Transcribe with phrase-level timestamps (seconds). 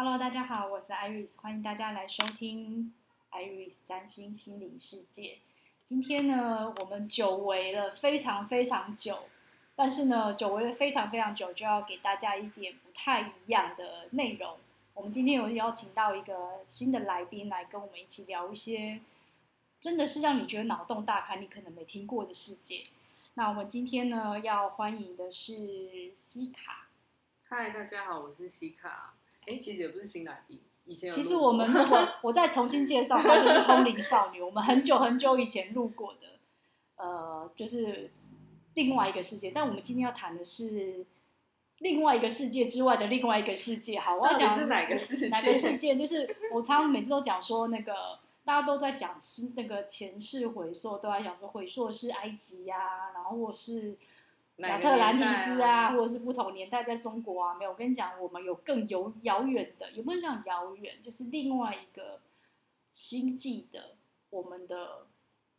[0.00, 2.94] Hello，大家好，我是 Iris，欢迎大家来收听
[3.32, 5.38] Iris 占星心灵世界。
[5.84, 9.24] 今天呢，我们久违了非常非常久，
[9.74, 14.58] 但是呢，久违了非常非常久，就要给大家一点不太一样的内容。
[14.94, 19.00] 我们今天有邀请到一个新的来宾来跟我们一起聊一些，
[19.80, 22.84] 真的是让你觉得脑洞大开，你可能没听过的世界。
[23.34, 26.86] 那我们今天呢，要欢迎的是西卡。
[27.48, 29.14] 嗨，大家好，我是西卡。
[29.48, 34.42] 哎，其实也不是新来宾，以前其实我们如果我再重新介绍，她就是通灵少女。
[34.42, 36.38] 我们很久很久以前录过的，
[36.96, 38.10] 呃，就是
[38.74, 39.50] 另外一个世界。
[39.54, 41.06] 但我们今天要谈的是
[41.78, 43.98] 另外一个世界之外的另外一个世界。
[43.98, 45.28] 好，我要讲是哪个世界？
[45.28, 45.96] 哪个世界？
[45.96, 49.18] 就是我常常每次都讲说，那个大家都在讲
[49.56, 53.96] 那个前世回溯，都在讲说回溯是埃及呀、啊，然后或是。
[54.66, 57.70] 亚特兰蒂斯啊，啊或者是不同年代在中国啊，没有。
[57.70, 62.18] 我跟你讲，我们有更遥遥远的，也不能讲遥远，就是另外一个
[62.92, 63.94] 星际的，
[64.30, 65.06] 我们的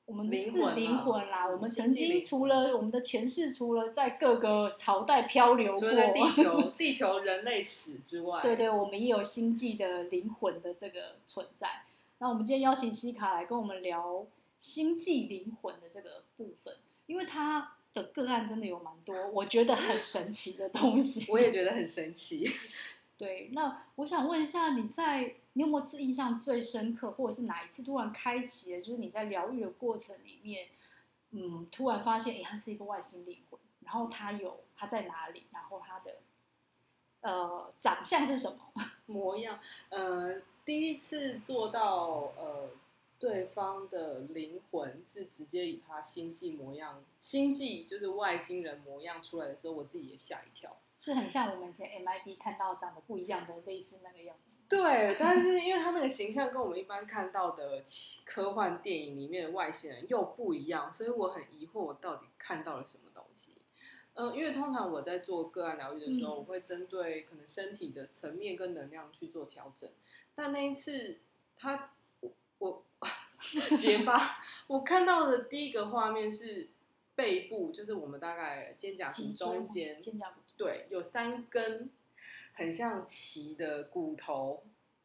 [0.05, 1.47] 我们的灵魂灵魂啦。
[1.47, 11.83] 我们曾经除了我们的前世，除了在各个朝代漂流过，地球 地球人类史之外，对对，我们也有星际的灵魂的这个存在。
[12.17, 14.25] 那我们今天邀请西卡来跟我们聊
[14.59, 17.75] 星际灵魂的这个部分，因为他。
[18.01, 21.29] 的个案真的有蛮多，我觉得很神奇的东西。
[21.31, 22.49] 我也觉得很神奇。
[23.17, 30.67] 对，那我想问一下，你在你有没有印象最深刻，或者是哪一次突然开启了，就是你在疗愈的过程里面，
[31.31, 36.15] 嗯，突然发现，哎，他是一个外星灵魂，然后他有他在哪里，然后他的
[37.21, 38.73] 呃长相是什么
[39.07, 39.59] 模样？
[39.89, 42.69] 呃，第一次做到呃。
[43.19, 54.43] 对方的灵魂是直接以他星际模样，星际就是外星人模样出来的时候，我自己也吓一跳，是很像我们以前 MIB 看到长得不一样的类似那个样子。
[54.69, 57.83] 对，但是因为他那个形象跟我们一般看到的
[58.23, 63.55] 科幻电影里面的外星人又不一样，所以我很疑惑我到底看到了什么东西。
[64.13, 69.89] 嗯，因为通常我在做个案疗愈的时候，我会针对可能身体的层面跟能量去做调整，
[70.33, 71.19] 但那一次
[71.57, 71.91] 他。
[72.59, 72.83] 我
[73.77, 76.69] 结巴，我看到的第一个画面是
[77.15, 81.89] 背部，就是我们大概肩胛骨中间，肩胛骨对，有三根
[82.53, 84.63] 很像鳍的骨头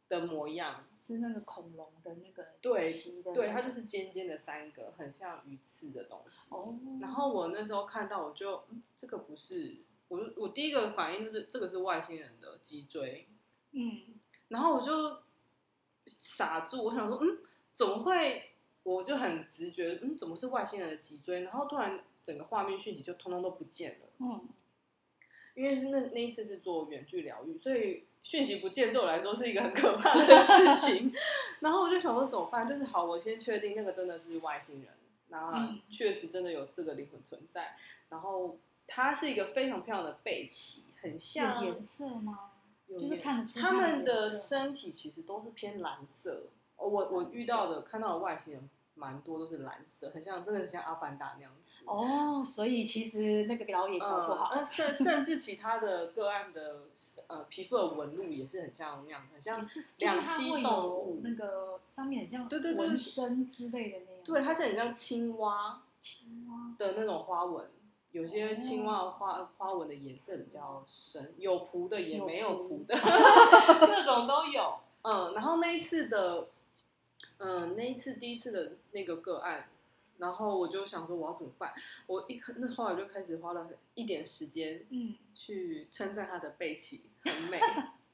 [0.08, 6.54] 的模样，是那个恐龙的那个对鳍的，对，它就是尖尖的三个，很像鱼刺的东西。
[6.54, 9.76] 哦，然后我那时候看到，我就、嗯、这个不是，
[10.08, 13.28] 我我第一个反应就是这个是外星人的脊椎，
[13.72, 14.02] 嗯，
[14.48, 15.22] 然后我就。
[16.06, 17.38] 傻住，我想说，嗯，
[17.74, 18.50] 怎么会？
[18.84, 21.40] 我就很直觉，嗯，怎么是外星人的脊椎？
[21.40, 24.06] 然后突然整个画面讯息就通通都不见了。
[24.18, 24.46] 嗯，
[25.54, 31.10] 因为是那那一次是做远距疗愈，所以讯息不见对我来说是一个很可怕的事情。
[31.60, 32.68] 然后我就想说怎么办？
[32.68, 34.92] 就是好，我先确定那个真的是外星人，
[35.30, 37.76] 然后确实真的有这个灵魂存在。
[38.10, 42.50] 然后它是一个非常漂亮的背鳍，很像颜色吗？
[42.86, 46.48] 就是看得出他们的身体其实都是偏蓝色。
[46.76, 51.60] 我我遇到的看到的外星人蛮多都是蓝色，很像真的很像阿凡达那样子。
[51.86, 54.50] 哦，所以其实那个表演搞不好。
[54.52, 56.84] 呃，甚甚至其他的个案的
[57.26, 59.66] 呃皮肤的纹路也是很像那样，很像
[59.98, 61.20] 两栖动物。
[61.22, 64.24] 那个上面很像对对对纹身之类的那样。
[64.24, 67.68] 对，它就很像青蛙，青蛙的那种花纹。
[68.12, 72.94] 有些青蛙花花纹的颜色比较深，有蹼的也没有蹼的，
[73.84, 74.74] 各种都有。
[75.02, 76.46] 嗯，然后那一次的，
[77.38, 79.68] 嗯，那一次第一次的那个个案，
[80.18, 81.72] 然后我就想说我要怎么办？
[82.06, 87.60] 我一那后来就开始花了一点时间，嗯，去称赞他的背鳍很美，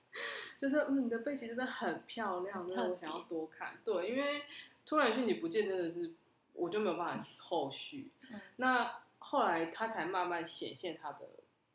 [0.60, 3.78] 就是嗯，你的背鳍真的很漂亮，真的我想要多看。
[3.84, 4.42] 对，因为
[4.84, 6.12] 突然讯你不见，真的是
[6.54, 8.10] 我就没有办法后续。
[8.30, 9.00] 嗯、那。
[9.22, 11.28] 后来他才慢慢显现他的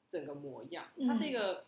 [0.09, 1.63] 整个模样，他是一个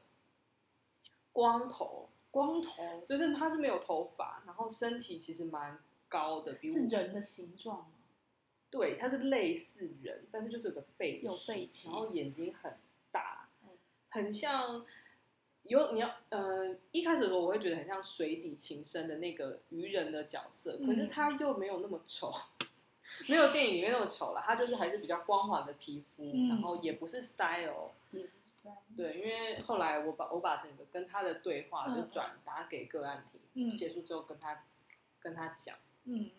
[1.31, 3.03] 光头，光头。
[3.05, 7.87] 就是他是没有头发，然后身体其实蛮高的，比是人的形状吗？
[8.69, 12.73] 对，他是类似人，但是就是有个背鳍，有背鳍，然后眼睛很
[13.11, 13.49] 大，
[14.09, 14.85] 很像
[15.63, 22.31] 有你要呃一开始的时候我会觉得很像水底情深的那个鱼人的角色，可是他又没有那么丑。
[23.29, 27.91] 没有电影里面那么丑了，他就是还是比较光滑的皮肤，嗯、然后也不是 style，
[28.95, 34.63] 对，因为后来我把我把整个跟他的对话就转达给个案听，嗯、结束之后跟他
[35.19, 36.29] 跟他讲，嗯，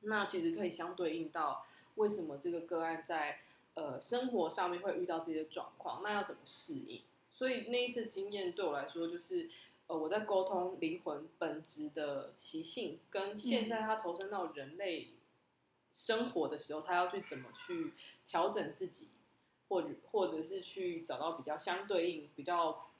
[0.00, 1.66] 那其实可以相对应到
[1.96, 3.40] 为什么这个个案在
[3.74, 7.02] 呃生活上面会遇到这些状况，那要怎么适应？
[7.32, 9.48] 所以那一次经验对我来说就是
[9.86, 15.08] 呃，我在沟通灵魂本质的习性，跟现在他投身到人类
[15.92, 17.94] 生活的时候，他要去怎么去
[18.28, 19.08] 调整自己，
[19.70, 22.90] 或者或者是去找到比较相对应、比较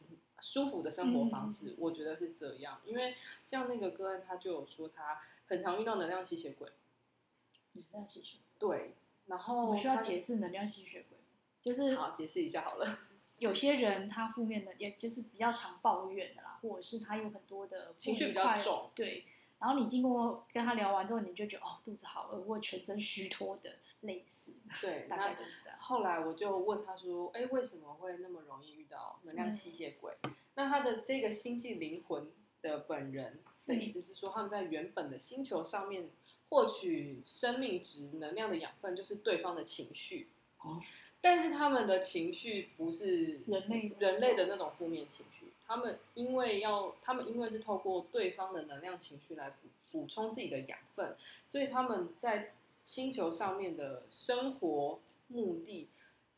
[0.40, 2.80] 舒服的生活方式，我觉得是这样。
[2.86, 3.14] 因为
[3.44, 6.70] 像那个个案，他就有说他很常遇到能量吸血鬼。
[7.74, 8.78] 能量吸血鬼。
[8.78, 8.94] 对，
[9.26, 11.18] 然后我需要解释能量吸血鬼，
[11.60, 13.00] 就是好解释一下好了。
[13.38, 19.24] 有些人他负面的，也就是比较常抱怨的啦，或者是他有很多的情绪比较重，对。
[19.58, 24.39] 然后你经过跟他聊完之后，你就觉得哦，肚子好饿，或全身虚脱的类似。
[24.80, 25.78] 对，大概就是这样。
[25.78, 32.30] 后来我就问他说：“哎，为什么会那么容易遇到能量吸血鬼？”嗯、那他的这个星际灵魂
[32.62, 36.08] 的本人的意思是说，他们在原本的星球上面
[36.48, 40.28] 获取生命值能量的养分，就是对方的情绪。
[40.62, 40.80] 哦
[41.22, 51.14] 但是他们的情绪不是人类人类的那种负面情绪，他们因为要他们因为是透过对方的能量情绪来补补充自己的养分，
[51.44, 52.54] 所以他们在
[52.90, 54.98] 星球上面的生活
[55.28, 55.88] 目的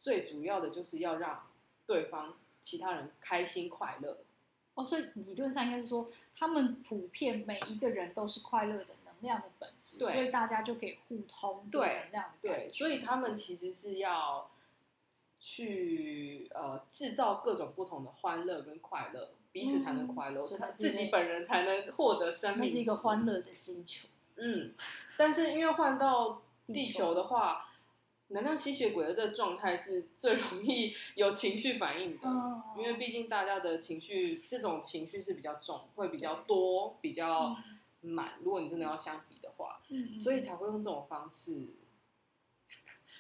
[0.02, 1.46] 最主要的就是要让
[1.86, 4.18] 对方其他人开心快乐。
[4.74, 12.36] 哦，所以理论上应该是说，他们普遍每一个人都是快乐的能量的本质，对，所以大家就可以互通对能量的。
[12.42, 14.50] 对，所以他们其实是要。
[15.44, 22.70] 去呃制造各种不同的欢乐跟快乐，彼此才能快乐，他、嗯、自己本人才能获得生命。
[22.70, 24.06] 是一个欢乐的星球。
[24.36, 24.74] 嗯，
[25.16, 27.68] 但是因为换到地球的话，
[28.28, 37.56] 能量吸血鬼的这个状态是最容易有情绪反应的，嗯、因为毕竟大家的情绪这种情绪是比较重，会比较多，比较
[38.00, 38.34] 满。
[38.42, 41.74] 如果你真的要相比的话，嗯、所以才会用这种方式。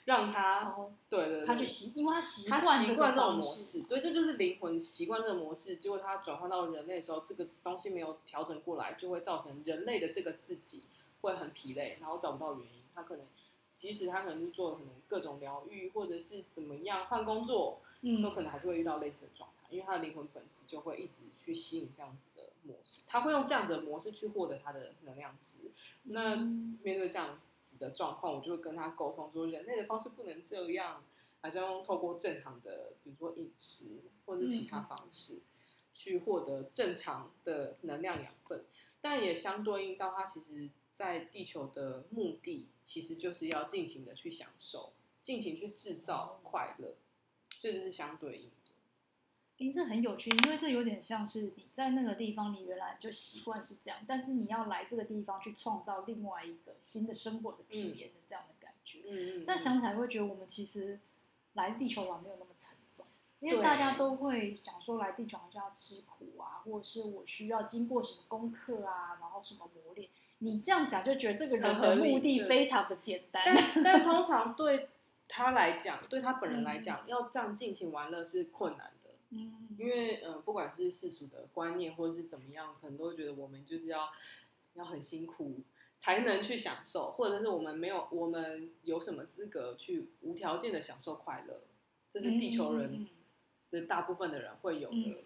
[0.04, 5.76] 让他，哦、对，对对，他就习，因为他习惯习惯这种模式，对，这就是灵魂习惯这个模式。
[5.76, 10.82] 结果他转换到人类的时候，这个东西没有调整过来，就会造成人类的这个自己
[11.22, 12.82] 会很疲累，然后找不到原因。
[12.94, 13.26] 他可能，
[13.74, 25.70] 即使他可能是做可能各种疗愈，或者是怎么样换工作，嗯，都可能还是会遇到类似的状态，因为他的灵魂本质就会一直去吸引这样子的模式，他会用这样子的模式去获得他的能量值。
[26.04, 27.40] 那面对这样子。
[27.78, 31.02] 的状况，我就会跟他沟通说，人类的方式不能这样，
[31.40, 33.86] 还是要用透过正常的，比如说饮食
[34.24, 35.40] 或者其他方式，
[35.92, 38.64] 去获得正常的能量养分。
[39.00, 44.92] 但也相对应到，他其实在地球的目的，其实就是要尽情的去享受，
[45.22, 46.94] 尽情去制造快乐，
[47.60, 48.50] 所以这是相对应。
[49.56, 59.02] 其实很有趣，因为这有点像是你在那个地方，你原来就习惯是这样，但是你要来这个地方去创造另外一个新的生活的体验的这样的感觉。
[59.06, 59.44] 嗯嗯。
[59.46, 60.98] 但想起来会觉得，我们其实
[61.52, 63.06] 来地球玩没有那么沉重，
[63.38, 70.08] 因为大家都会讲说来地球好像要吃苦啊，或者是我需要经过什么功课啊，然后什么磨练。
[70.42, 73.42] 你这样讲就觉得这个人的目的非常的简单。
[73.44, 74.88] 但 但通常对
[75.28, 79.10] 他来讲，对他本人来讲，嗯、要这样尽情玩乐是困难的。
[79.30, 84.10] 嗯，因为嗯、呃，不管是世俗的观念或者是怎么样，可能都会觉得我们就是要
[84.74, 85.60] 要很辛苦
[85.98, 91.60] 才能去享受，或者是我们没有，我们有什么资格去无条件的享受快乐？
[92.10, 93.08] 这是地球人
[93.70, 95.16] 的大部分的人会有的、嗯、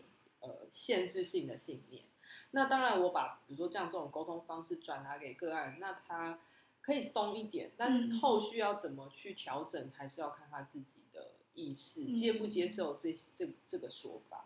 [0.41, 2.05] 呃限制性的信念。
[2.53, 6.39] 那当然，我把比如说这样这种沟通方式转达给个案，那他
[6.81, 11.33] 可以松一点，但是后续要怎么去调整，还是要看他自己的。
[11.59, 14.45] 意识接不接受这、嗯、这这个说法？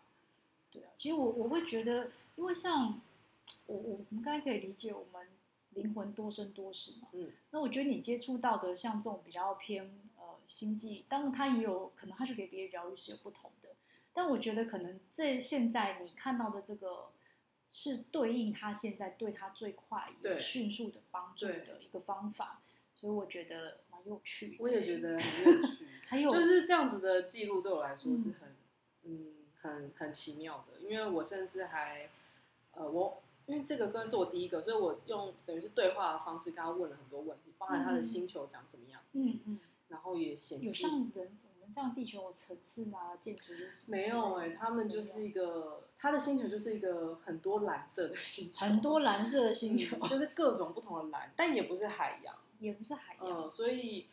[0.71, 3.01] 对啊，其实我我会觉得，因为像
[3.65, 5.27] 我我们刚才可以理解，我们
[5.71, 7.09] 灵魂多生多死嘛。
[7.11, 7.29] 嗯。
[7.49, 13.67] 那我觉得你接触到的像这种比较偏呃星际，当然他也有可能，他去给别人疗愈是有不同的。
[14.13, 17.09] 但我觉得可能这现在你看到的这个，
[17.71, 22.61] 是对应他现在对他最快、对迅速的帮助的一个方法，
[22.93, 24.55] 所以我觉得蛮有趣的。
[24.59, 25.87] 我也觉得很有趣。
[26.05, 28.49] 还有就是这样子的记录对我来说是很，
[29.03, 32.09] 嗯，嗯，很很奇妙的，因为我甚至还，
[32.73, 41.37] 呃，我因为这个歌是我第一个，所以我用等于是对话的方式跟他问了很多问题，包含他的星球长什么样，嗯嗯，然后也显示有上人
[41.71, 43.53] 我们这样地球有城市啊，建筑
[43.87, 54.07] 没有哎、欸，他们就是一个他的星球就是一个很多蓝色的星球，很多蓝色的星球，嗯、就是各种不同的蓝，但也不是海洋，也不是海洋，呃、所以。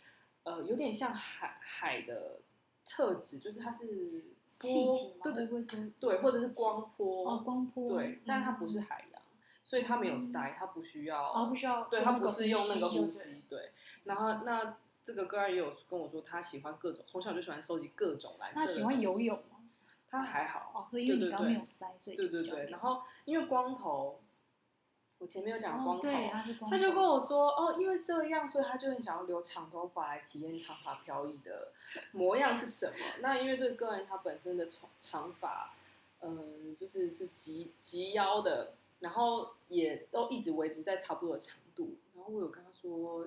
[0.44, 2.40] 呃，有点像海海的
[2.86, 9.20] 特质，就是它是气体嘛，对对会是对，或者是光波，哦，光波，对，但它不是海洋，
[9.62, 13.72] 所以它没有鳃，它不需要，哦，不需要，对，它不是用那个呼吸，对。
[14.04, 18.60] 然后那这个哥儿也有跟我说，他喜欢各种，从小就喜欢收集各种蓝色。
[18.60, 19.56] 他喜欢游泳吗？
[20.10, 24.20] 他还好哦，所以因为你刚刚没有塞，所以对对对，然后因为光头。
[25.20, 31.72] 我前面有讲光头，对，他是光头，他就跟我说哦，因为这样，所以他就很想要留长头发来体验长发飘逸的
[32.12, 32.92] 模样是什么。
[33.20, 35.74] 那因为这个个人他本身的长长发，
[36.20, 41.96] 嗯，就是是及及腰的，然后也都一直维持在差不多的长度。
[42.14, 43.26] 然后我有跟他说，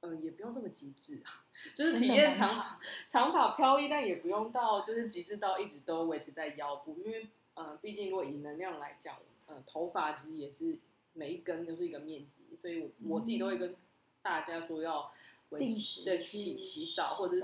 [0.00, 9.16] 嗯，也不用这么极致啊，就是体验长发长发飘逸，但也不用到就是极致到一直都维持在腰部，因为嗯，毕竟如果以能量来讲，
[9.48, 10.78] 嗯，头发其实也是。
[11.12, 13.74] 每一根都是一个面积，所以我我自己都会跟
[14.22, 15.12] 大家说要
[15.48, 17.42] 维持的洗洗澡或者是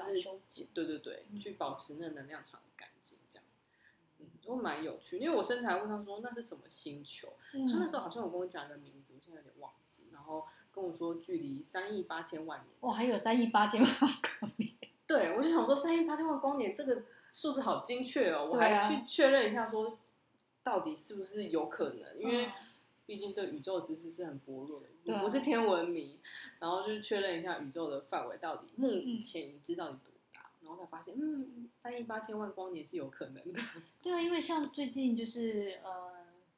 [0.72, 3.44] 对对对，去保持那能量场干净这样，
[4.20, 5.18] 嗯，都蛮有趣。
[5.18, 10.46] 因为我身材问他说那是什么星球，他那时候好像有跟我讲一个名字，我现在有点忘记，然后
[10.76, 14.71] 跟我说距离三亿八千万年，哇，还有三亿八千万光年，
[15.09, 19.99] 对，我就想说三亿八千万光年这个数字好精确哦，我还去确认一下说
[20.62, 22.50] 到底是不是有可能，因为。
[23.06, 26.18] 毕竟对宇宙知识是很薄弱的，我不是天文迷，
[26.59, 28.88] 然后就是确认一下宇宙的范围到底目
[29.23, 33.61] 前你知道你多大，然后才发现，嗯，三亿八千万光年是有可能的。
[34.02, 36.15] 对啊，因为像最近就是呃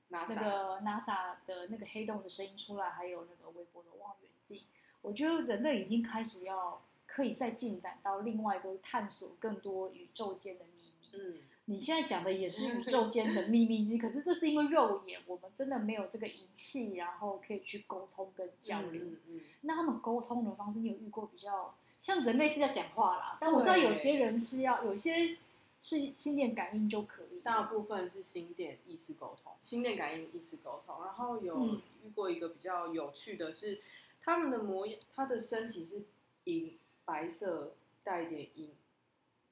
[0.08, 4.62] 那个 NASA 的那个黑洞的声音出来，还有那个微波的望远镜，
[5.02, 11.18] 我觉得人类已经开始要可以再进展到另外一个探索更多宇宙间的秘密。
[11.18, 11.38] 嗯。
[11.70, 19.02] 你现在讲的也是宇宙间的秘密， 可是这是因为肉眼我们真的没有这个仪器，然后可以去沟通跟交流。
[19.02, 25.36] 嗯嗯、那他们沟通的方式，你有遇过比较像人类是要讲话啦，但我知道有些人是要，有些
[25.82, 27.27] 是心电感应就可以。
[27.48, 31.02] 大部分是心电意识沟通，心电感应意识沟通。
[31.02, 33.80] 然后有遇过一个比较有趣的是，
[34.20, 36.04] 他们的模样，他的身体是
[36.44, 37.72] 银白色，
[38.04, 38.74] 带一点银。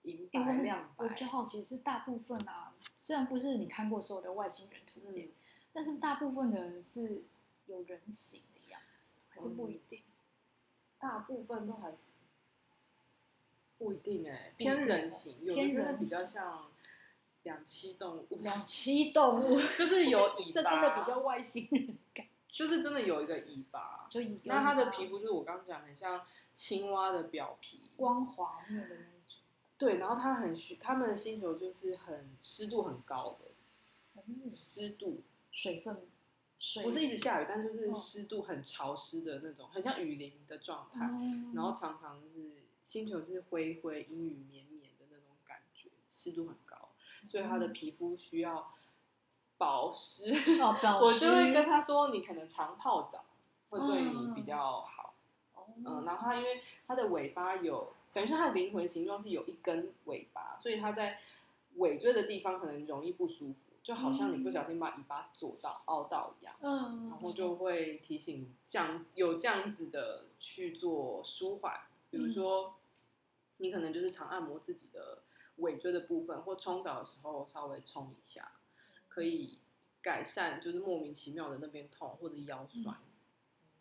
[0.02, 5.32] 银白亮白，我比较好奇是大部分啊，虽然不是你看过所有的外星人图鉴，嗯、
[5.72, 7.22] 但是大部分的人是
[7.64, 10.00] 有人形的样子，还是不一定？
[10.00, 10.12] 嗯、
[10.98, 11.96] 大部分都还是
[13.78, 16.70] 不一定哎、欸，偏人形，有的真的比较像
[17.46, 18.26] 两栖动物。
[18.42, 26.20] 两栖动物就是有尾巴， 这真的比较外星人感，就是真的有一个尾巴，就那它的皮肤就是我刚刚讲很像
[26.52, 29.38] 青蛙的表皮，光滑面的那种。
[29.78, 35.22] 对，然后它很虚，它们的星球就是很湿度很高的，湿度
[35.52, 36.08] 水分，
[36.58, 41.06] 水不是一直下雨，但就是湿度很潮湿的那种，很像雨林的状态。
[41.12, 46.65] 嗯、然后常常是星球是灰灰、阴雨绵绵的那种感觉，湿度很高，
[47.28, 48.73] 所以他的皮肤需要
[49.59, 50.33] 保湿。
[50.61, 53.25] 哦、保湿 我就会跟他说，你可能常泡澡
[53.71, 55.14] 会对你比较好。
[55.54, 57.92] 嗯，嗯，然后他因为他的尾巴有。
[58.12, 61.18] 等于是他的灵魂形状是有一根尾巴，所以他在
[61.75, 71.78] 尾椎的地方可能容易不舒服，就好像你不小心把尾巴左到凹到一样，嗯，然后就会提醒这样有这样子的去做舒缓，
[72.11, 72.76] 比如说
[73.59, 75.18] 你可能就是常按摩自己的
[75.56, 78.52] 尾椎的部分，或冲澡的时候稍微冲一下，
[79.08, 79.58] 可以
[80.02, 82.96] 改善就是莫名其妙的那边痛或者腰酸。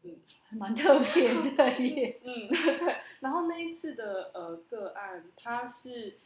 [0.03, 0.19] 嗯，
[0.51, 2.21] 蛮特别的耶。
[2.23, 2.97] 嗯，对。
[3.21, 6.19] 然后那一次的呃个案，他是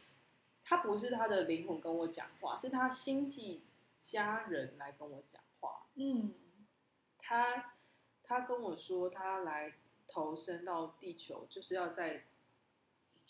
[0.62, 3.62] 他不是他的灵魂跟我讲话，是他星际
[3.98, 5.86] 家人来跟我讲话。
[5.94, 6.34] 嗯，
[7.18, 7.72] 他
[8.22, 9.72] 他跟我说，他来
[10.08, 12.24] 投身到地球，就是要在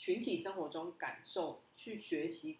[0.00, 2.56] 群体生活中感受、去学习、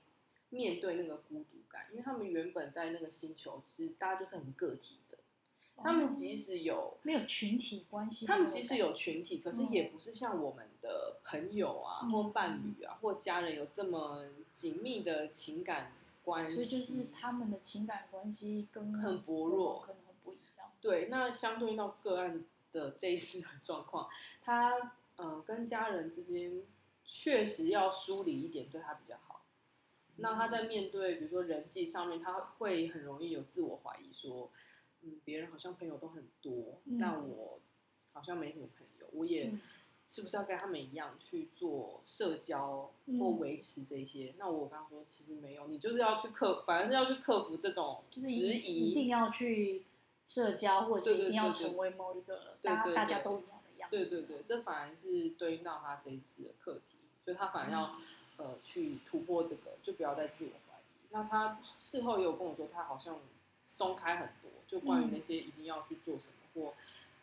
[0.51, 5.17] 面对那个孤独感，因为他们原本在那个星球，其实大家就是很个体的。
[5.83, 16.57] 他们即使有没有群体关系，他们即使有群体，可是也不是像我们的朋友啊，或伴侣啊，或家人有这么紧密的情感关系。
[16.57, 20.71] 所以就是他们的情感关系跟很薄弱，可能很不一样。
[20.79, 24.11] 对，那相对应到个案的这一世的状况，
[24.43, 26.63] 他呃跟家人之间
[27.13, 29.43] 确实要梳理一点，对他比较好。
[30.17, 34.51] 那他在面对比如说人际上面，他会很容易有自我怀疑，说。
[35.03, 37.59] 嗯，别人好像朋友都很多，嗯、但我
[38.13, 39.07] 好像没什么朋友。
[39.13, 39.51] 我也
[40.07, 44.27] 是不是要跟他们一样去做社交或维持这些？
[44.33, 49.87] 嗯、那我刚刚说其实没有，你就是要去克，反而是要去克服这种质疑，一定要去
[50.27, 53.97] 社交，或者是一定要成为某一个大家大家都一样的样子。
[53.97, 56.99] 对对对，这反而是对应到他这一次的课题，
[57.31, 57.97] 就他反而要、
[58.39, 61.07] 嗯、呃去突破这个，就不要再自我怀疑。
[61.11, 63.21] 那他事后也有跟我说，他好像
[63.63, 64.51] 松开很多。
[64.67, 66.75] 就关于那些一定要去做什么，嗯、或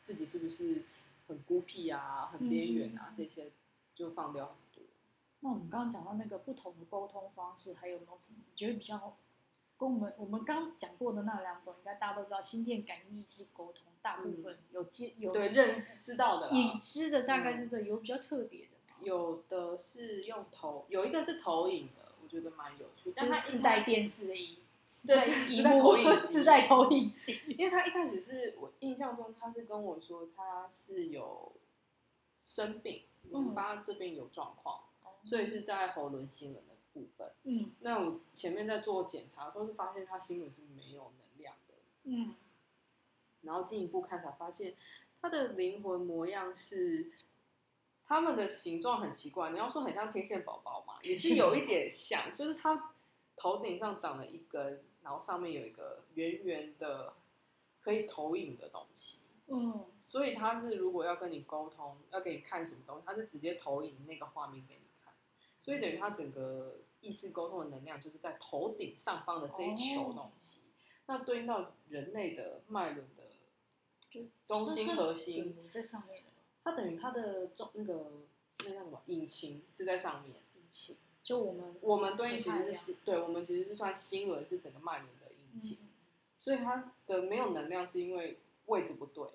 [0.01, 0.83] 自己是不是
[1.27, 3.51] 很孤僻啊、很边缘啊，嗯、这些
[3.95, 4.83] 就放掉很多。
[5.39, 9.15] 那我们刚刚讲到那个不同的沟通方式，还有没有什么你觉得比较
[9.77, 24.61] 跟我们我们刚讲过的那两种，应该大家都知道，心电感应、意识沟通，大部分有接、嗯、有对认知道的，已知的大概是这、嗯、有比较特别的，有的是用投，有一个是投影的，我觉得蛮有趣，但它自带电视的意思。
[25.05, 27.39] 对，自带投影机，自带投影机。
[27.57, 31.53] 因为他一开始是我印象中，他是跟我说他是有
[32.41, 37.31] 生病，淋巴这边有状况，嗯、所以是在喉轮心轮的部分。
[37.43, 41.75] 嗯，那我前面在做检查的时候，是发现他心轮是没有能量的。
[42.03, 42.35] 嗯，
[43.43, 44.73] 然后进一步看才发现，
[45.21, 47.11] 他的灵魂模样是
[48.07, 49.51] 他们的形状很奇怪。
[49.51, 52.93] 你要说很像天线宝宝嘛，也是有一点像，就是他
[53.35, 54.83] 头顶上长了一根。
[55.03, 57.13] 然后上面有一个圆圆的
[57.79, 65.13] 可以投影的东西，嗯，所以他是如果要跟你沟通，要给你看什么东西，他是直接投影那个画面给你看，
[65.61, 70.67] 所以等于他整个意识沟通的能量就是在头顶上方的这一球东西，哦、
[71.05, 73.23] 那对应到人类的脉轮的
[74.09, 76.23] 就中心核心在上面，
[76.67, 78.11] 它等于它的中那个
[78.59, 80.97] 那叫什么引擎是在上面，引擎。
[81.23, 85.87] 就我们，我们对应其实是心，对，我们其实是算星轮是整个脉轮的引擎，嗯、
[86.37, 89.29] 所以它的没有能量是因为位置不对，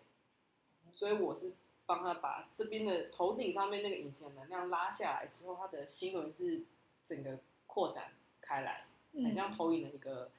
[0.92, 1.52] 所以我是
[1.86, 6.62] 帮他把这边的头顶上面那个引擎的能量拉下来之后，它的星轮是
[7.04, 8.12] 整个扩展
[8.42, 8.84] 开来，
[9.14, 10.30] 很像投影的一个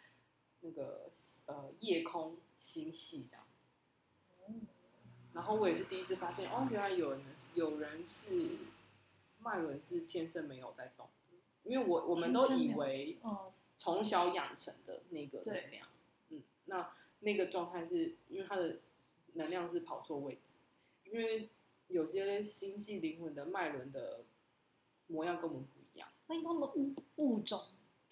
[0.61, 1.09] 那个
[1.47, 3.42] 呃夜空星系这样
[5.33, 7.21] 然后我也是第一次发现，哦，原来有人
[7.55, 8.57] 有人是
[9.39, 11.07] 脉轮是天生没有在动。
[11.63, 13.17] 因为我我们都以为，
[13.77, 15.87] 从小养成的那个能量，
[16.29, 18.79] 嗯，那那个状态是因为它的
[19.35, 20.51] 能量是跑错位置，
[21.05, 21.49] 因为
[21.87, 24.25] 有些星际灵魂的脉轮的
[25.07, 27.61] 模样跟我们不一样，那因为他们物物种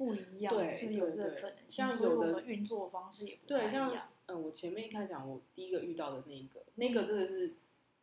[0.01, 3.89] 不一样，对，是有这个可能，像有的运作方式也不太一样。
[3.89, 7.53] 对，像嗯，我前面一开始讲，我第一个遇到的那个，那个真的是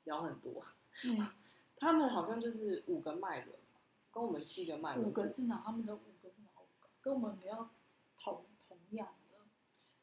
[0.04, 0.62] 聊很多，
[1.04, 1.28] 嗯，
[1.76, 3.58] 他们好像就是五个脉轮。
[4.10, 5.60] 跟我们七个脉轮，五个是哪？
[5.64, 6.88] 他们的五个是哪五个？
[7.02, 7.68] 跟我们比较
[8.16, 9.38] 同同样的，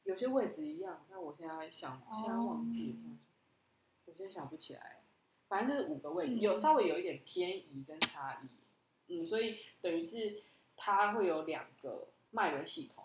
[0.04, 1.06] 有些位置一样。
[1.10, 3.18] 那我现在想，现在忘记，了、
[4.06, 5.02] 我现在想不起来。
[5.48, 8.48] 反正就是五个位置，嗯、有稍微有一点偏移跟差异。
[9.14, 10.42] 嗯，所以等于是
[10.76, 13.04] 它会有两个脉轮系统。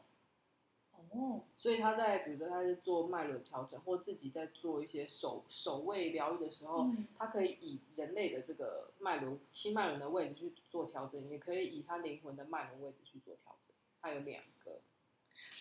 [1.13, 13.75] 哦，所以他在比如说他是做脉轮调整，或自己在做一些手手位疗愈的时候，嗯、他可以以人类的这个脉轮七脉轮的位置去做调整，也可以以他灵魂的脉轮位置去做调整。
[14.01, 14.81] 他有两个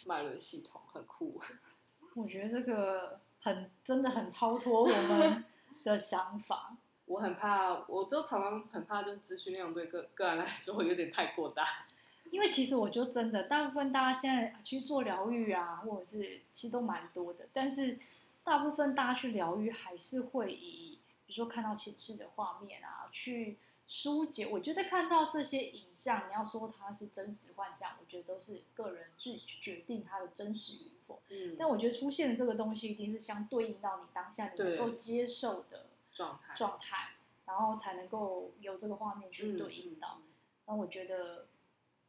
[0.06, 1.42] 脉轮系统，很酷。
[2.16, 5.46] 我觉得这个很真的很超脱我们
[5.84, 6.76] 的想法。
[7.06, 11.88] 我很怕，我都常常很怕，就是资讯量对个个人来说有点太过大。
[12.32, 17.98] 因为其实我就真的，大部分大家现在去做疗愈啊，或者是其实都蛮多的，但是
[18.44, 24.48] 大部分大家去疗愈还是会以，比如说看到前世的画面啊，去疏解。
[24.48, 31.22] 我觉得看到这些影像，你要说它是真实幻象，我觉得都是个人去决定它的真实与否。
[31.30, 37.10] 嗯，但我觉得出现的这个东西一定是相对应到你当下你能够接受的状态，状态，
[37.46, 40.20] 然后才能够有这个画面去对应到。
[40.68, 41.48] 那、嗯、我觉得。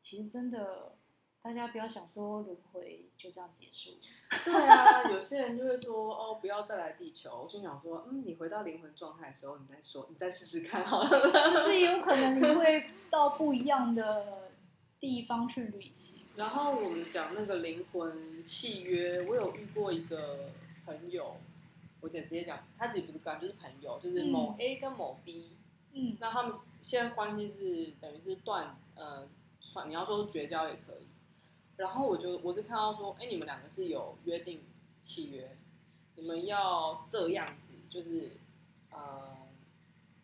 [0.01, 0.93] 其实真的，
[1.43, 3.91] 大家不要想说轮回就这样结束。
[4.45, 7.43] 对啊，有些人就会说哦，不要再来地球。
[7.43, 11.11] 我就想说，嗯，你回到灵魂状态的时候，你再说，你再试试看好了。
[11.53, 14.51] 就是有可能你会到不一样的
[14.99, 16.25] 地方去旅行。
[16.37, 20.51] 然后我们讲那个灵魂契约，我有遇过一个
[20.87, 21.29] 朋友，
[22.01, 25.57] 我直接讲，他其实不是干，就是朋友，就是某 A 跟某 B。
[25.93, 26.17] 嗯。
[26.19, 29.29] 那他们现在关系是等于是断，呃。
[29.87, 31.07] 你要说绝交也可以，
[31.77, 34.61] 然后我就我是看到说，哎，你们两个是有约定
[35.03, 35.57] 契约，
[36.17, 38.33] 你们要这样子，就是
[38.91, 39.37] 呃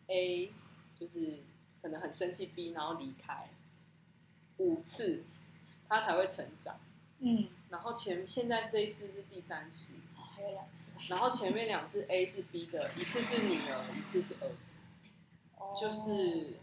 [0.07, 0.51] ，A
[0.99, 1.39] 就是
[1.81, 3.49] 可能很生气，B 然后离开
[4.57, 5.23] 五次，
[5.87, 6.79] 他才会成长，
[7.19, 15.09] 嗯，然后前现在这一次是第三次，还有两次，然后前面两次 A 是 B 的，一次是女儿，一次是儿子，
[15.57, 16.57] 哦，就是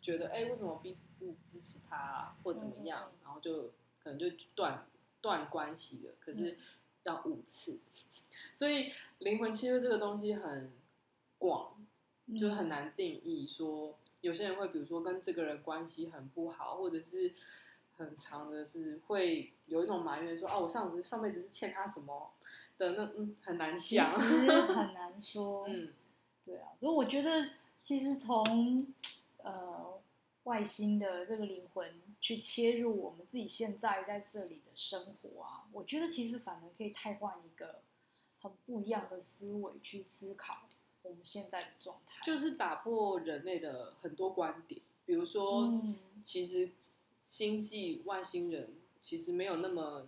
[0.00, 0.96] 觉得哎，为什么 B？
[1.32, 4.86] 不支持他或怎么样，然后就可能就断
[5.20, 6.14] 断关系了。
[6.20, 6.56] 可是
[7.02, 7.78] 要五次，
[8.52, 10.72] 所以灵魂契约这个东西很
[11.38, 11.74] 广，
[12.40, 13.46] 就很难定义。
[13.46, 17.34] 说有些人会比如说跟这个人关系很不好，或者是
[17.96, 22.32] 很长的是会有一种埋怨说，哦，我上次上辈子是欠他什么
[22.78, 25.66] 的那嗯，很难讲，其实 很难说。
[25.68, 25.92] 嗯，
[26.44, 27.50] 对啊，所以我觉得
[27.82, 28.86] 其实从
[29.38, 29.75] 呃。
[30.46, 37.82] 外星的这个灵魂去切入我们自己现在在这里的生活啊，我觉得其实反而可以替换一个
[38.40, 40.68] 很不一样的思维去思考
[41.02, 46.70] 我们现在的状态，就是打破人类的很多观点，比如说，嗯、其实
[47.26, 50.06] 星际外星人其实没有那么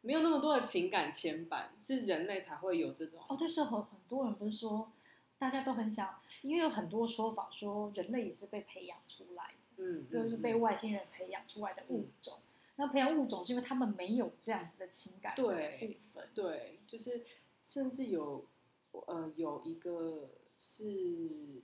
[0.00, 3.20] 没有那么多的情感牵绊，是人类才会有这种。
[3.28, 4.92] 哦，对，是很很多人不是说，
[5.38, 9.61] 大家都很想，因为有很多说法说人类也是被培养出来的。
[9.82, 12.34] 嗯，就是被外星人培养出来的物种。
[12.38, 15.58] 嗯、那培养物种是因为他们没有这样子的情感的部分。
[15.58, 16.00] 对，
[16.34, 17.24] 对，就是
[17.64, 18.46] 甚至有，
[18.92, 20.84] 呃，有一个是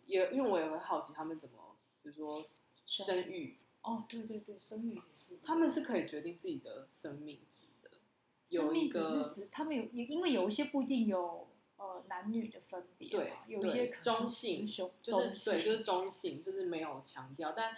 [0.06, 2.44] 也，因为我也会好奇他们怎么，比如说
[2.86, 3.56] 生育。
[3.82, 5.38] 哦，对对对，生育也是。
[5.44, 7.90] 他们是可以决定自己的生命值的。
[8.48, 13.08] 生命值是指他们有，因为有一些不一定有呃男女的分别。
[13.08, 17.74] 对，有一些中性，就是对，就是中性，就是没有强调，但。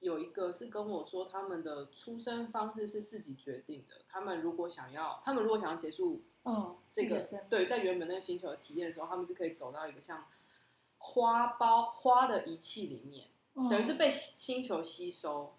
[0.00, 3.96] 有一个是跟我说，他们的出生方式是自己决定的。
[4.08, 10.26] 他们如果想要，他们如果想要结束，嗯，这个对，在原本那个星球的体验的时候，他们是可以走到一个像
[10.98, 15.54] 花苞花的仪器里面，嗯、等于是被星球吸收，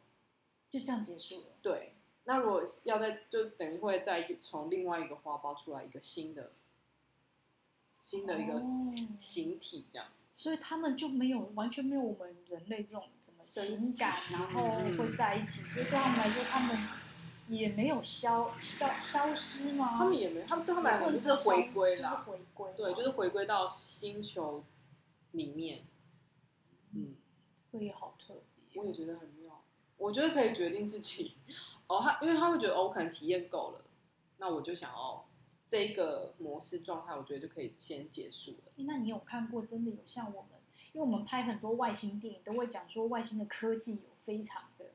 [0.70, 1.48] 就这样结束了。
[1.62, 1.94] 对，
[2.26, 6.52] 那如果要在，就等于会再从另外一个花苞出来一个新的
[8.00, 8.62] 新的一个
[9.20, 10.12] 形体，这样、哦。
[10.36, 13.04] 所以他们就没有完全没有我们人类这种。
[13.48, 16.78] 情感，然后会在一起，所以对他们来说，他们
[17.48, 19.96] 也没有消消消失吗？
[19.98, 24.64] 他们也没，他们对他们来说就是回归就是，回归，对，就是回归到星球
[25.32, 25.86] 里面。
[26.94, 27.16] 嗯，
[27.72, 28.34] 这个也好特
[28.72, 29.62] 别，我也觉得很妙。
[29.98, 31.36] 我觉得可以决定自己
[31.88, 33.82] 哦，他因为他会觉得哦，我可能体验够了，
[34.38, 35.26] 那我就想要
[35.68, 38.72] 这一个模式状态，我觉得就可以先结束了。
[38.76, 40.57] 那你有看过真的有像我们？
[40.94, 44.86] 因为我们拍很多外星电影，都会讲说外星的科技有非常的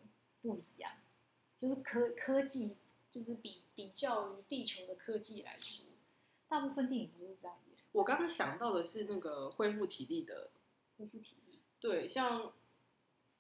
[0.41, 0.93] 不一样，
[1.57, 2.77] 就是科科技
[3.11, 5.85] 就是比比较于地球的科技来说，
[6.49, 7.79] 大部分电影都是这样演。
[7.93, 10.51] 我刚刚想到的是那个恢复体力的，
[10.99, 12.53] 恢复体力，对，像，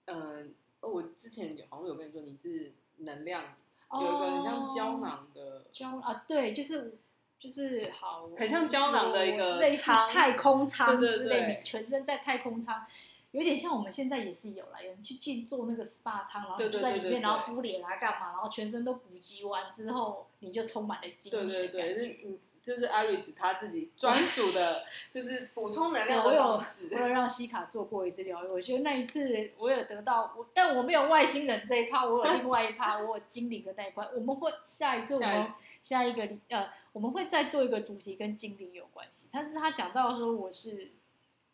[0.05, 3.57] 嗯、呃，我之前好像有跟你说，你是能量、
[3.88, 6.99] 哦、有一个很像胶囊的胶啊，对，就是。
[7.43, 12.85] 就是好，很像胶囊的一个类似太空舱之类，对对对，你全身在太空舱，
[13.33, 21.53] 有点像我们现在也是有啦，有人去进做那个 SPA 舱，然后就在里面，然后敷脸啊干嘛，然后全身都补给完之后，你就充满了精力。
[21.53, 22.39] 对对对，嗯。
[22.64, 26.87] 就是 Iris 他自己 专属的，就是补充能量的方式。
[26.92, 34.07] 我有，我有让西卡做过一次疗愈，我觉得那一次我有得到，我但我没有外星人这一趴，我有另外一趴， 我有精灵的那一块。
[34.14, 39.27] 我们会下一次我们下一个呃，我们会再做一个主题跟精灵有关系。
[39.33, 40.92] 但是他讲到说我是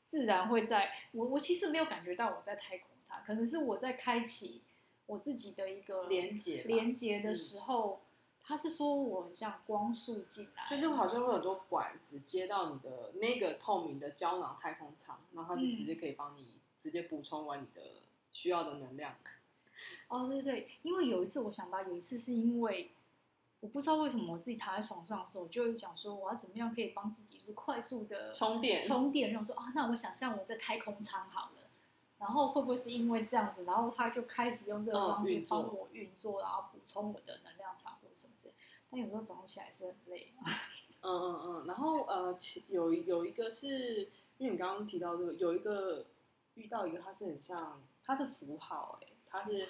[0.07, 4.61] 自然会在，我我其实没有感觉到我在太空舱，可能是我在开启
[5.07, 8.03] 我自己的一个连接连接的时候。
[8.03, 8.08] 嗯
[8.49, 17.83] 他是说我很像光速进来，就是好像会有很多管子接到你的那个透明的胶囊太空舱，然后他就直接可以帮你直接补充完你的
[18.33, 19.17] 需要的能量。
[20.09, 22.91] 哦，对对，因为有一次我想到，有一次是因为
[23.61, 31.69] 我不知道为什么我自己躺在床上的时候，我就会讲说我要怎么样可以帮自己是快速的充电充电，然后说啊，那我想象我在太空舱好了，
[32.17, 37.58] 然后会不会是因为这样子，然后他就开始用这个方式帮我运作，然后补充我的能。
[38.91, 40.33] 但有时候早上起来是很累。
[41.01, 46.07] 嗯嗯嗯，然后呃，有有一个是因为你刚刚提到这个，有一个
[46.55, 49.69] 遇到一个，它是很像，它是符号哎，它是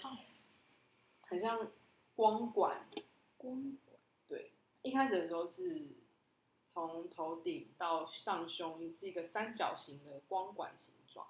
[1.21, 1.71] 很像
[2.17, 2.89] 光管。
[3.37, 3.97] 光管。
[4.27, 5.89] 对，一开始的时候是
[6.67, 11.27] 从头顶到上胸是一个三角形的光管形状。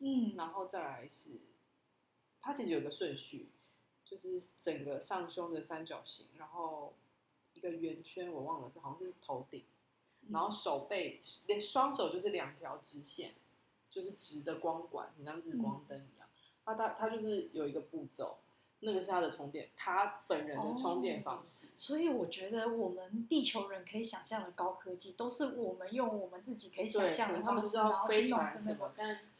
[0.00, 1.40] 嗯，然后再来是，
[2.40, 3.48] 它其实有个顺序，
[4.04, 6.92] 就是整个上胸的三角形，然后。
[7.54, 9.64] 一个圆圈，我忘了是好像是头顶，
[10.30, 13.34] 然后手背连双手就是两条直线，
[13.90, 16.28] 就是直的光管，你像日光灯一样。
[16.64, 18.36] 他他他就是有一个步骤，
[18.80, 21.66] 那个是他的充电，他本人的充电方式。
[21.66, 28.92] 哦，所以我觉得我们地球人可以想象的高科技，都是我们用我们自己可以想象的方式，然后去弄这个。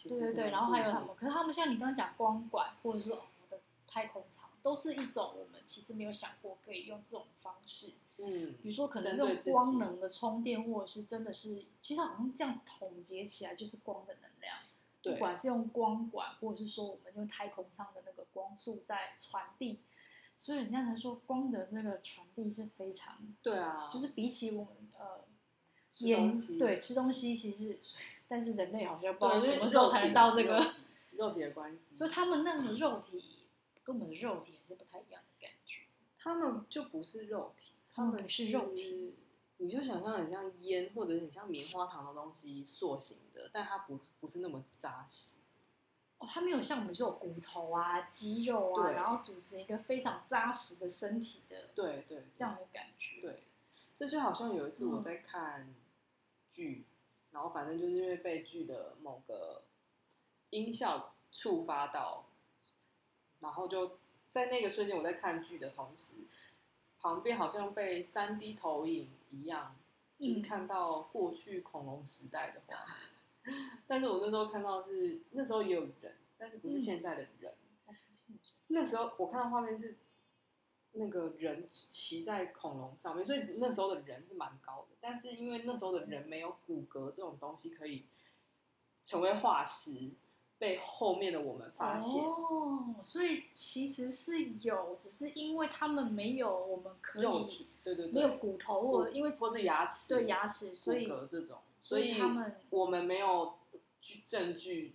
[0.05, 7.93] 对对对，然后还有他们，可是他们像你刚刚讲光管，或者说我的太空舱，都是一种我们其实没有想过可以用这种方式。
[8.21, 14.57] 嗯，比如说可能这种光能的充电，或者是真的是，其实好像这样统结起来就是光的能量。
[15.01, 19.79] 对，不管是用光管，或者是说我们用太空上的那个光速在传递，
[20.37, 25.25] 所以人家才说光的那个传递是非常，对啊，就是比起我们呃，
[26.01, 27.79] 烟对吃东西其实，
[28.27, 30.73] 但是人类好像不知道什么时候才能到这个
[31.13, 33.23] 肉体的关系，所以他们那个肉体。
[33.89, 35.81] 跟我们的肉体还是不太一样的感觉。
[36.19, 39.15] 他们就不是肉体，他们不是肉体，
[39.57, 45.39] 你就想象很像烟或者很像棉花糖的东西塑形的，但它不不是那么扎实。
[46.19, 53.23] 哦，它没有像我们这种骨头啊、肌肉啊，然后组成一个非常扎实的身体的，对对，这样的感觉。
[53.23, 53.45] 对，
[53.97, 55.73] 这就好像有一次我在看
[56.51, 59.63] 剧，嗯、然后反正就是因为被剧的某个
[60.51, 62.27] 音效触发到，
[63.41, 63.99] 然后就
[64.31, 66.15] 在那个瞬间我在看剧的同时，
[67.01, 69.77] 旁边好像被三 D 投影一样，
[70.19, 72.85] 就是看到过去恐龙时代的话。
[72.87, 72.95] 嗯
[73.87, 77.55] 但是我那时候看到是那时候也有人，但是不是现在的人。
[77.87, 77.97] 嗯、
[78.67, 79.97] 那时候我看到画面是
[80.93, 84.97] 那个人骑在恐龙上面，所以那时候的人是蛮高的。
[85.01, 88.05] 但是因为那时候的人没有骨骼这种东西可以
[89.03, 90.11] 成为化石，
[90.59, 92.23] 被后面的我们发现。
[92.23, 101.59] 哦，所以其实是有，只是因为他们没有我们可以肉体，对对对，没有骨头或因为或是牙齿，对牙齿，所以骨骼这种。
[101.81, 103.55] 所以他们，我们没有
[104.27, 104.95] 证据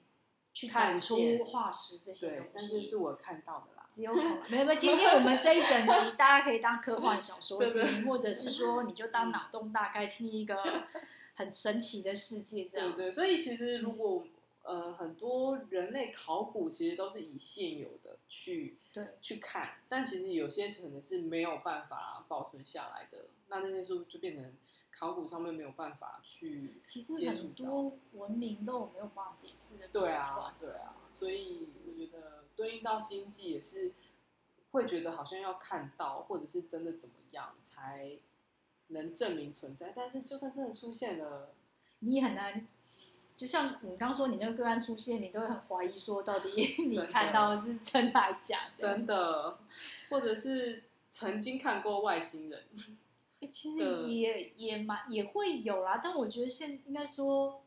[0.53, 3.87] 去看出化石这些东西，对，但是是我看到的啦。
[3.95, 4.79] 只有可能， 没有没有。
[4.79, 10.57] 今天我们这一整集， 大家可以当科幻小说听，对对对，或者是说你就当脑洞大开，听一个
[11.35, 12.95] 很神奇的世界这样。
[12.95, 14.29] 对对，所以其实如果、嗯、
[14.63, 24.53] 呃很多人类考古其实都是以现有的去对去看，但其实有些可能是没有办法保存下来的，那那些书就变成。
[24.95, 29.87] 考古上面没有办法去，其实很多文明都有没有办法解释的。
[29.87, 33.91] 对啊，对啊，所以我觉得对应到星际也是
[34.71, 38.17] 会觉得好像要看到，或者是真的怎么样才
[38.89, 39.91] 能证明存在。
[39.95, 41.49] 但是就算真的出现了，
[41.99, 42.67] 你也很难。
[43.43, 48.87] 就像你刚刚说，你那个个案出现，你都会很怀疑说，到底 你看到的是真的还是假的？
[48.87, 49.57] 真的，
[50.09, 52.63] 或者是曾经看过外星人。
[53.51, 57.61] 其实也也蛮也会有啦，但我觉得现应该说，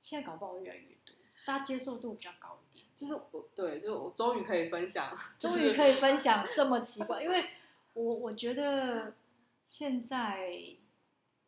[0.00, 1.14] 现在搞不好越来越多，
[1.44, 2.86] 大家接受度比较高一点。
[2.96, 7.44] 就是我对，就我终于可以分享，终于可以分享这么奇怪，因为
[7.92, 9.12] 我我觉得
[9.62, 10.48] 现在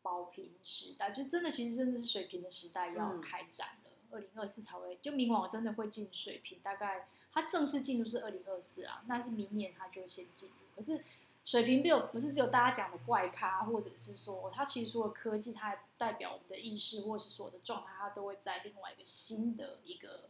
[0.07, 11.03] 宝瓶时代就真的其实真的是水平的时代要开展了，二零二四才会就明王真的会进水平，大概它正式进入是二零二四啊，那是明年它就先进入，可是。
[11.47, 20.29] 水平没有不是只有大家讲的怪咖，或者是说它其实除了科技，它还代表我们的意识，或者是所有的状态，它都会在另外一个新的一个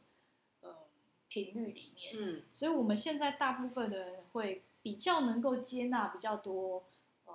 [0.61, 0.77] 呃
[1.29, 2.13] 频率里面。
[2.19, 6.85] 嗯，所以我们现在大部分的人会比较能够接纳比较多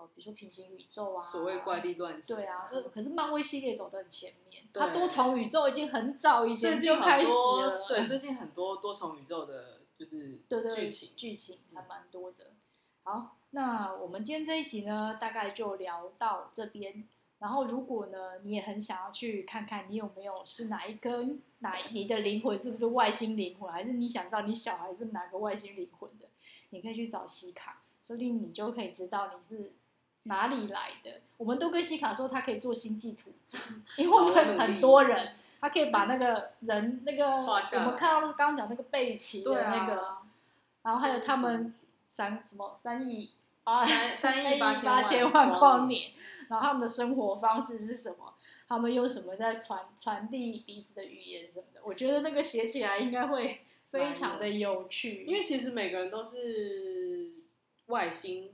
[0.02, 2.36] 呃，比如说平行宇宙啊，所谓怪力乱神。
[2.36, 7.86] 对啊，可是漫威系列走得很前面，它多重宇宙已经很早以前就开始了。
[7.88, 12.48] 对，最近很多多重宇宙的，就是对对剧情剧情还蛮多的。
[13.04, 13.38] 好。
[13.54, 17.06] 那我们今天这一集呢，大概就聊到这边。
[17.40, 26.30] 然后，如果呢，你也很想要去看看，你有没有是哪一根，哪你的灵魂是不是外星灵魂，还是你想知道你小孩是哪个外星灵魂的，
[26.70, 29.74] 你可以去找西卡，说不定你就可以知道你是
[30.24, 31.22] 哪里来的。
[31.38, 33.60] 我们都跟西卡说，他可以做星际图鉴，
[33.98, 40.22] 因为我们很多人，他可以把那个人那个我们看到刚刚讲那个贝奇的那个，啊、
[40.84, 41.74] 然后还有他们
[42.10, 43.32] 三什么三亿。
[43.64, 46.14] 啊，三三亿八千万光年，
[46.50, 48.34] 然后他们的生活方式是什么？
[48.68, 51.80] 他们用什么在传传递彼此的语言什么的？
[51.84, 55.26] 我觉得那个写起来应该会非常的有趣。
[55.26, 57.34] 因为其实每个人都是
[57.86, 58.50] 外星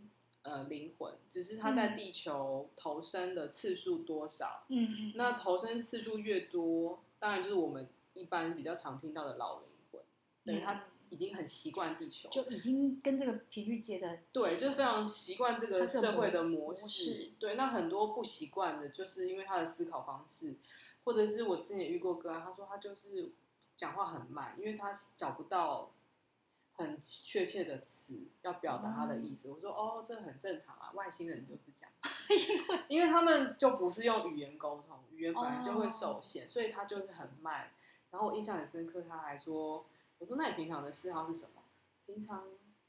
[0.47, 4.63] 呃灵魂，只是他在地球投生的次数多少。
[4.69, 5.13] 嗯嗯。
[5.15, 10.01] 那投生次数越多，当然就是我们一般比较常听到的老灵魂，
[10.43, 10.85] 等于他。
[11.09, 16.81] 已经很习惯地球，就已经跟这个频率接的对，就非常习惯这个社会的模式。
[16.81, 20.55] 模式对，那很多不习惯的，就是因为他的思考方式，
[21.05, 23.31] 或者是我之前遇过个案，他说他就是
[23.77, 25.93] 讲话很慢，因为他找不到
[26.77, 29.47] 很确切的词要表达他的意思。
[29.47, 31.91] 嗯、我说哦，这很正常啊，外星人就是这样，
[32.29, 37.71] 因为因为他们就不是用语言沟通，语言本来就会受限，哦、所以他就是很慢。
[38.11, 39.85] 然后我印象很深刻，他还说。
[40.19, 41.61] 我说：“那你平常的嗜好是什么？
[42.07, 42.43] 平常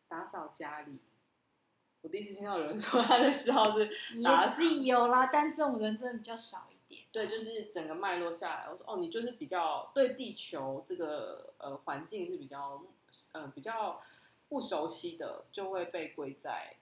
[0.09, 0.99] 打扫家里。
[2.01, 3.91] 我第一次听到有人说他的嗜好是
[4.25, 7.03] 打扫，也是有啦，但这种人真的比较少一点。
[7.13, 12.83] 对，就是整个脉络下来，我说哦，你就是比较对地球这个呃环境是比较
[13.33, 14.01] 嗯、呃、比较
[14.49, 16.75] 不熟悉的，就会被归在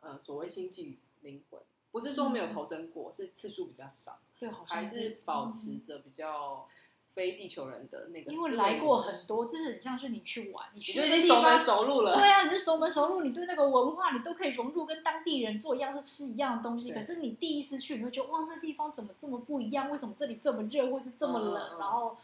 [0.00, 1.60] 呃所谓星际灵魂。
[1.90, 6.66] 不是说没有投生过，嗯、是次数比较少，对，还是保持着比较。”
[7.14, 12.14] 非地球人的那个，因为来过很多，就是很像是你去玩，你去你已经熟门熟路了。
[12.14, 16.92] 对啊，你是熟门熟路，你对那个文化你都可以融入，跟当地人做一样，是吃一样的东西。
[16.92, 19.90] 可是你第一次去，你会觉得哇，这地方怎么这么不一样？
[19.90, 21.70] 为什么这里这么热，或是这么冷？
[21.72, 22.16] 嗯、然后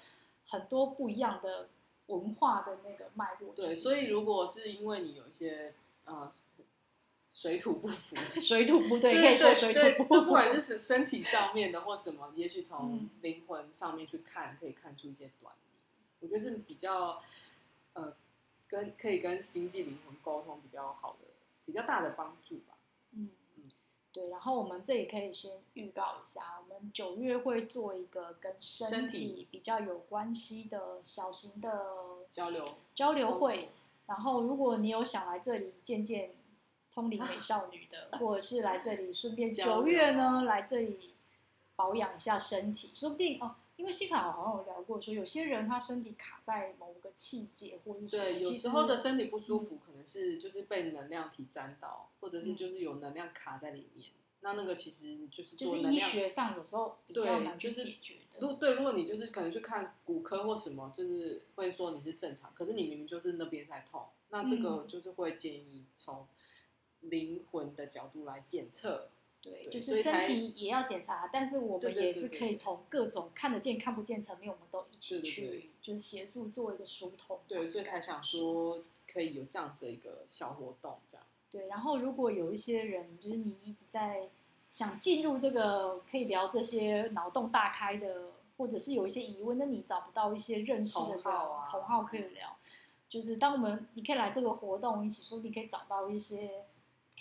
[0.46, 1.66] 很多不一样的
[2.06, 3.54] 文化的那个脉络。
[3.54, 6.32] 对，所以如果是因为你有一些呃。
[7.36, 10.24] 水土不服， 水土不对，可以说水土不服。
[10.26, 15.72] 不管是身体上面的或什么，也许从灵魂上面去看，可以看出一些端倪。
[16.20, 17.20] 我觉得是比较，
[17.94, 18.14] 呃，
[18.68, 21.26] 跟可以跟星际灵魂沟通比较好的，
[21.66, 22.73] 比较大的帮助吧。
[24.14, 24.30] 对。
[24.30, 31.84] 然后我们这里可以先预告一下，我们九月会做一个跟身体比较有关系的小型的
[32.30, 33.68] 交流交流会。
[34.06, 36.30] 然后，如果你有想来这里见见。
[36.94, 41.12] 通灵美少女的， 或者是来这里顺便九月呢，来这里
[41.74, 43.56] 保养一下身体，说不定哦。
[43.76, 54.10] 因为西卡好像有聊过，说有些人他身体卡在某个气节，或者是对，有时候的身体不舒服，可能是就是被能量体沾到，或者是就是有能量卡在里面。
[54.40, 58.38] 那那个其实就是就是医学上有时候比较难去解决的。
[58.40, 66.26] 如对，如果你就是可能去看骨科或什么，就是会说你是正常，可是你明明就是那边在痛，那这个就是会建议从。
[67.10, 69.10] 灵魂的角度来检测，
[69.44, 77.38] 对，就是身体也要检查，但是我们也是可以从各种看得见、看不见层面，我们都一起去，就是协助做一个疏通。
[77.46, 81.26] 对，所以才想说可以有这样子的一个小活动，这样。
[81.50, 84.30] 对，然后如果有一些人，就是你一直在
[84.70, 92.56] 想进入这个可以聊这些脑洞大开的，或者是有一些疑问，那你找不到一些认识的同好啊，同号可以聊，
[93.10, 96.64] 就是当我们你可以来这个活动一起说，你可以找到一些。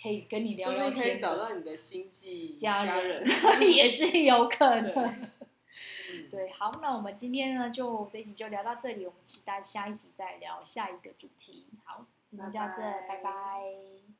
[0.02, 3.26] 可以跟你聊聊天，可以找到你的星际家人，
[3.60, 4.92] 也是有可能。
[4.92, 11.66] 对，对，好，那我们今天呢，就这一集就聊到这里，我们期待下一集再聊下一个主题。
[11.84, 13.22] 好，今天就到这，拜拜。
[13.22, 14.13] 拜拜。